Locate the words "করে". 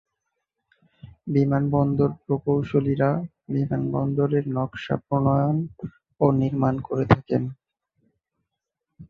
6.87-7.05